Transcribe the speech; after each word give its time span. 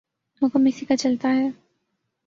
حکم 0.41 0.65
اسی 0.65 0.85
کا 0.85 0.97
چلتاہے۔ 0.97 1.47